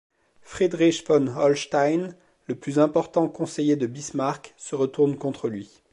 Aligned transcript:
Friedrich 0.41 1.03
von 1.03 1.35
Holstein, 1.35 2.15
le 2.47 2.55
plus 2.55 2.79
important 2.79 3.29
conseiller 3.31 3.75
de 3.75 3.85
Bismarck, 3.87 4.55
se 4.57 4.73
retourne 4.73 5.15
contre 5.15 5.47
lui. 5.47 5.69